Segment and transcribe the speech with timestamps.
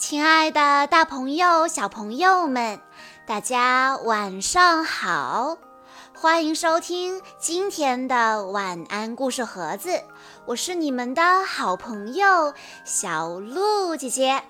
[0.00, 2.80] 亲爱的，大朋友、小朋友们，
[3.26, 5.58] 大家晚上好！
[6.16, 10.02] 欢迎收听今天的晚安故事盒子，
[10.46, 14.42] 我是你们的好朋友小鹿姐姐。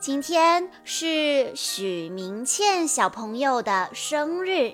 [0.00, 4.72] 今天是许明倩小朋友的生日，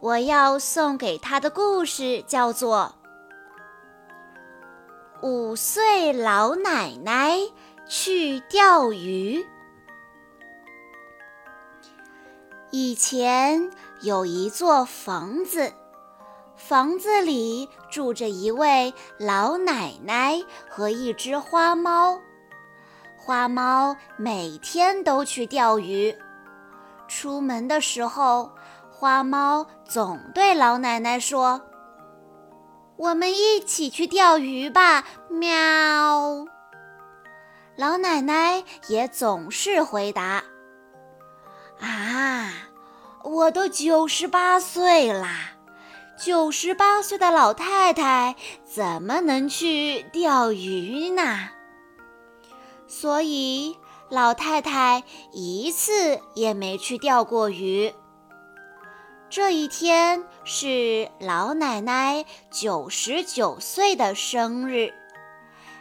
[0.00, 2.94] 我要送给她的故事叫做
[5.26, 7.38] 《五岁老奶奶》。
[7.92, 9.44] 去钓鱼。
[12.70, 13.68] 以前
[14.02, 15.72] 有一座房子，
[16.54, 22.20] 房子里住着一位老奶奶和一只花猫。
[23.18, 26.16] 花猫每天都去钓鱼。
[27.08, 28.52] 出门的时候，
[28.88, 31.60] 花猫总对老奶奶说
[32.96, 36.46] ：“我们一起去钓鱼吧。”喵。
[37.80, 40.44] 老奶奶也总是回答
[41.80, 42.52] ：“啊，
[43.24, 45.52] 我都九十八岁啦，
[46.22, 51.48] 九十八岁的老太太怎么能去钓鱼呢？”
[52.86, 53.78] 所以
[54.10, 55.02] 老太太
[55.32, 57.94] 一次也没去钓过鱼。
[59.30, 64.99] 这一天是老奶奶九十九岁的生日。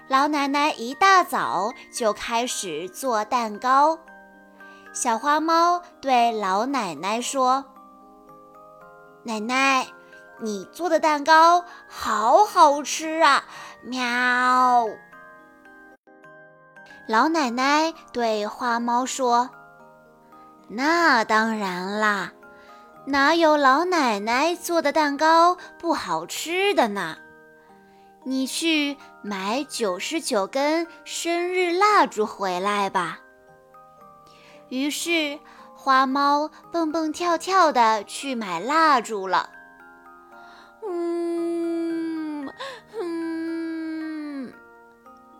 [0.09, 3.99] 老奶奶一大早就开始做蛋糕。
[4.91, 7.63] 小花猫对老奶奶说
[9.21, 9.85] ：“奶奶，
[10.39, 13.43] 你做的蛋糕好好吃啊！”
[13.85, 14.87] 喵。
[17.07, 19.51] 老奶奶对花猫说
[20.69, 22.31] ：“那当然啦，
[23.05, 27.15] 哪有老奶奶做的蛋糕不好吃的呢？”
[28.29, 33.21] 你去买九十九根生日蜡烛回来吧。
[34.67, 35.39] 于是，
[35.75, 39.49] 花猫蹦蹦跳跳的去买蜡烛了。
[40.87, 42.53] 嗯
[43.01, 44.53] 嗯，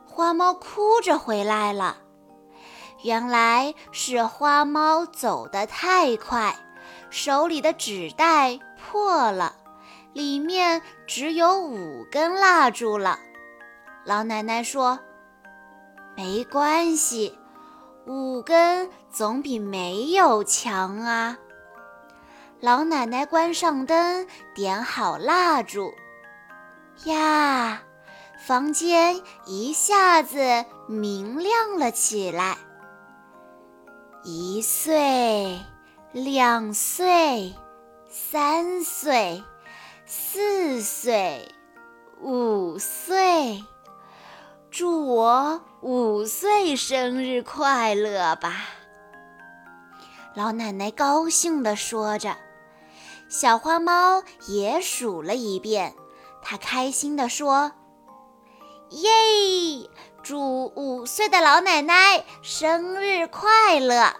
[0.07, 1.97] 花猫哭着回来了。
[3.03, 6.55] 原来是花猫走得太快，
[7.11, 9.57] 手里的纸袋破了。
[10.13, 13.19] 里面只有五根蜡烛了，
[14.05, 14.99] 老奶奶说
[16.17, 17.37] ：“没关系，
[18.07, 21.37] 五根总比没有强啊。”
[22.59, 25.93] 老奶奶关上灯，点好蜡烛，
[27.05, 27.83] 呀，
[28.45, 32.57] 房间一下子明亮了起来。
[34.23, 35.57] 一岁，
[36.11, 37.53] 两岁，
[38.09, 39.41] 三岁。
[40.11, 41.53] 四岁，
[42.19, 43.63] 五岁，
[44.71, 48.55] 祝我五岁生日快乐吧！
[50.33, 52.35] 老奶奶高兴地说着。
[53.29, 55.93] 小花猫也数了一遍，
[56.41, 57.73] 它开心地说
[58.89, 59.11] ：“耶！
[60.23, 64.15] 祝五岁的老奶奶生日快乐！”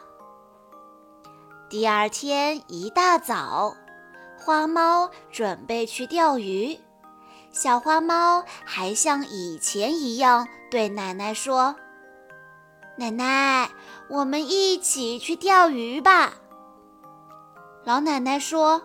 [1.68, 3.76] 第二天一大早。
[4.50, 6.80] 花猫准备去钓鱼，
[7.52, 11.76] 小花猫还像以前一样对奶奶说
[12.98, 13.70] ：“奶奶，
[14.10, 16.34] 我们一起去钓鱼吧。”
[17.86, 18.82] 老奶奶说：“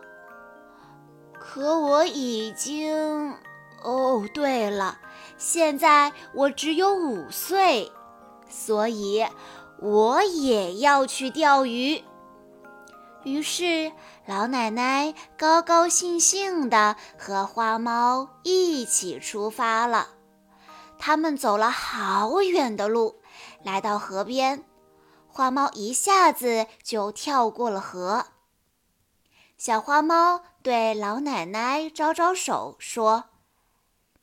[1.41, 3.32] 可我已经……
[3.82, 4.98] 哦，对了，
[5.38, 7.91] 现在我只有五岁，
[8.50, 9.26] 所以
[9.81, 12.04] 我也要去钓鱼。”
[13.25, 13.91] 于是，
[14.26, 20.08] 老奶奶高高兴兴地和花猫一起出发了。
[20.98, 23.20] 他们走了好远的路，
[23.62, 24.64] 来到河边，
[25.28, 28.24] 花猫一下子就跳过了河。
[29.58, 33.24] 小花猫对老奶奶招招手，说：“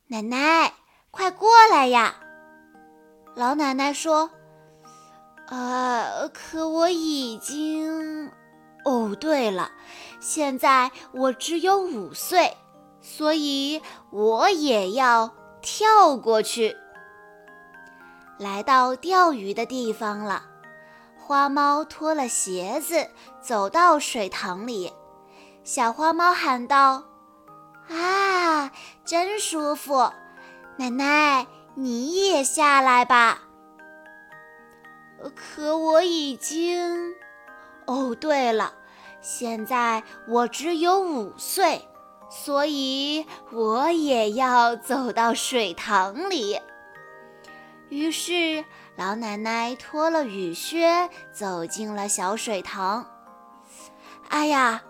[0.08, 0.74] 奶奶，
[1.12, 2.16] 快过来呀！”
[3.36, 4.30] 老奶奶说
[5.46, 8.32] ：“啊，可我已经……”
[9.12, 9.70] 不，对了，
[10.20, 12.56] 现在我只有五岁，
[13.02, 15.30] 所以我也要
[15.60, 16.74] 跳过去。
[18.38, 20.44] 来到钓鱼的地方了，
[21.18, 23.10] 花猫脱了鞋子，
[23.42, 24.90] 走到水塘里。
[25.62, 27.04] 小花猫喊道
[27.92, 28.72] ：“啊，
[29.04, 30.10] 真舒服！
[30.78, 33.42] 奶奶，你也下来吧。”
[35.36, 37.12] 可我已经……
[37.84, 38.72] 哦，对了，
[39.22, 41.88] 现在我只有五岁，
[42.28, 46.60] 所以我也要走到水塘里。
[47.88, 48.64] 于是
[48.96, 53.06] 老奶奶脱了雨靴，走进了小水塘。
[54.28, 54.82] 哎呀，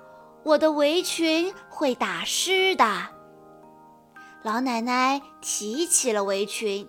[0.44, 2.84] 我的围裙会打湿的。
[4.42, 6.88] 老奶奶提起了围裙，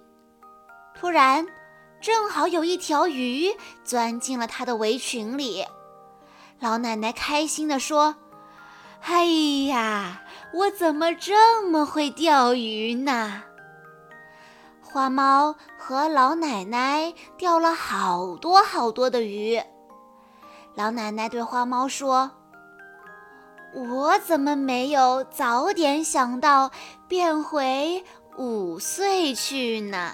[0.96, 1.46] 突然，
[2.00, 3.51] 正好有一条鱼
[3.84, 5.66] 钻进了她的围裙里。
[6.59, 8.15] 老奶奶开心地说
[9.03, 9.25] ：“哎
[9.67, 10.21] 呀，
[10.53, 13.44] 我怎么这么会钓鱼呢？”
[14.81, 19.61] 花猫和老奶奶钓了好多好多的鱼。
[20.75, 22.31] 老奶奶对花猫说
[23.73, 26.71] ：“我怎么没有早点想到
[27.07, 28.03] 变回
[28.38, 30.13] 五岁去呢？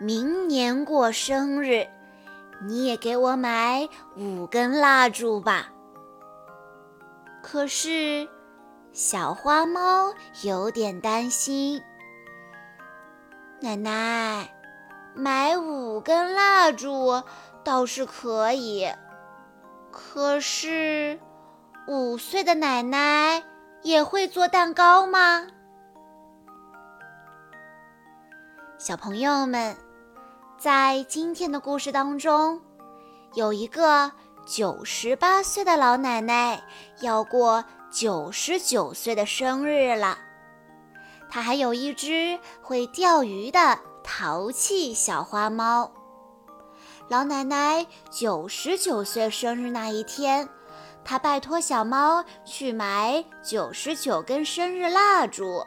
[0.00, 1.86] 明年过生日，
[2.66, 5.70] 你也给我买五根蜡烛吧。”
[7.42, 8.28] 可是，
[8.92, 11.82] 小花猫有点担心。
[13.60, 14.48] 奶奶，
[15.14, 17.22] 买五根蜡烛
[17.62, 18.88] 倒是可以，
[19.90, 21.18] 可是
[21.86, 23.42] 五岁的奶奶
[23.82, 25.46] 也会做蛋糕吗？
[28.78, 29.76] 小朋友们，
[30.64, 32.58] 在今天的故事当中，
[33.34, 34.10] 有一个
[34.46, 36.64] 九十八岁的老奶奶
[37.02, 37.62] 要过
[37.92, 40.16] 九十九岁的生日了。
[41.28, 45.92] 她还有一只会钓鱼的淘气小花猫。
[47.10, 50.48] 老奶奶九十九岁生日那一天，
[51.04, 55.62] 她拜托小猫去买九十九根生日蜡烛，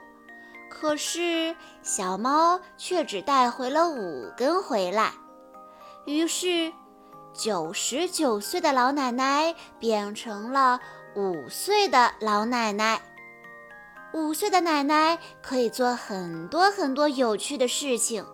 [0.69, 5.11] 可是小猫却只带回了五根回来。
[6.05, 6.71] 于是，
[7.33, 10.79] 九十九岁的老奶奶变成了
[11.15, 13.01] 五岁的老奶奶。
[14.13, 18.25] 五岁的奶奶可以做很多很多有趣的事情，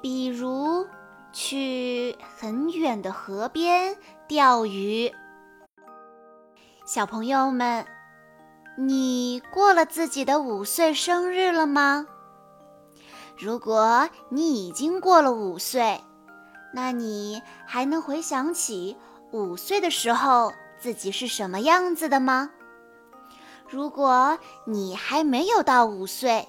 [0.00, 0.86] 比如
[1.32, 5.12] 去很远的河边钓鱼。
[6.86, 7.86] 小朋友们，
[8.76, 12.06] 你过了自己的五岁生日了吗？
[13.38, 16.00] 如果你已经过了五岁，
[16.72, 18.96] 那你还能回想起
[19.30, 22.50] 五岁的时候自己是什么样子的吗？
[23.68, 24.36] 如果
[24.66, 26.48] 你还没有到五岁，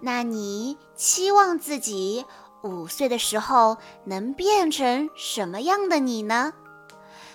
[0.00, 2.26] 那你期望自己
[2.62, 6.52] 五岁的时候能变成什么样的你呢？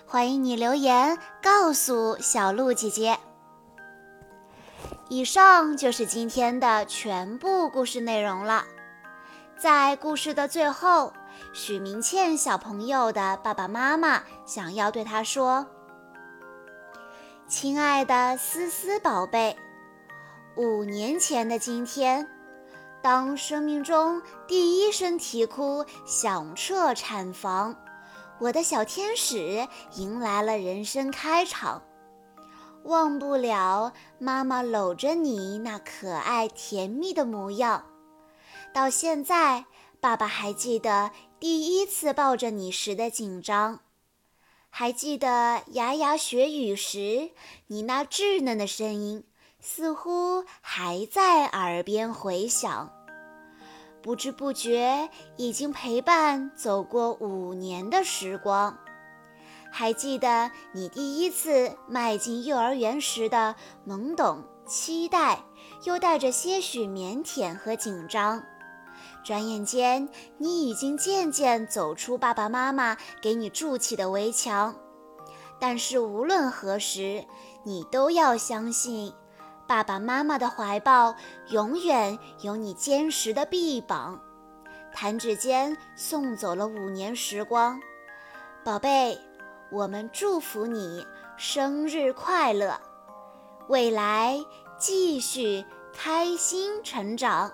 [0.06, 3.18] 欢迎你留言告诉小鹿姐姐。
[5.10, 8.64] 以上就是今天的全部故事内容了。
[9.58, 11.14] 在故事的最后，
[11.54, 15.66] 许明倩小朋友的爸爸妈妈想要对他说。
[17.48, 19.56] 亲爱的思思宝贝，
[20.56, 22.28] 五年前的今天，
[23.02, 27.76] 当生命中第一声啼哭响彻产房，
[28.40, 31.82] 我的小天使迎来了人生开场。
[32.84, 37.86] 忘不了妈妈搂着你那可爱甜蜜的模样，
[38.74, 39.66] 到现在，
[40.00, 43.80] 爸爸还记得第一次抱着你时的紧张。
[44.70, 47.30] 还记得牙牙学语时，
[47.68, 49.24] 你那稚嫩的声音
[49.60, 52.92] 似乎还在耳边回响。
[54.02, 58.78] 不知不觉，已经陪伴走过五年的时光。
[59.76, 63.56] 还记得你第一次迈进幼儿园时的
[63.88, 65.44] 懵懂、期待，
[65.84, 68.44] 又带着些许腼腆和紧张。
[69.24, 74.76] 转眼间，你已经渐渐走出爸爸妈妈给你筑起的围墙。
[75.60, 77.26] 但是无论何时，
[77.64, 79.12] 你都要相信，
[79.66, 81.16] 爸爸妈妈的怀抱
[81.50, 84.22] 永远有你坚实的臂膀。
[84.94, 87.82] 弹指间送走了五年时光，
[88.64, 89.18] 宝贝，
[89.72, 91.06] 我们祝福你
[91.38, 92.80] 生日快乐，
[93.68, 94.40] 未来
[94.78, 97.52] 继续开心成长。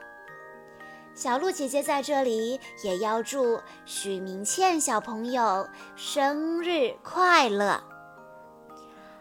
[1.15, 7.81] 小鹿姐姐在这里也要祝许明倩小朋友生日快乐。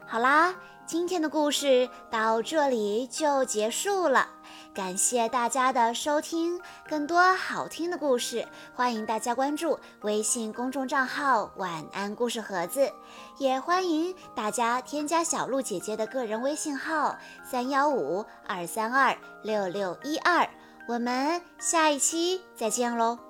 [0.06, 0.54] 好啦，
[0.86, 4.28] 今天的故事到这里就结束了，
[4.74, 6.60] 感谢大家的收听。
[6.88, 12.90] 更多好听的故事，欢迎大家关注微信公众账号“晚安故事盒子”，
[13.38, 20.48] 也欢迎大家添加小鹿姐姐的个人微信号：三幺五二三二六六一二。
[20.86, 23.27] 我们下一期再见喽。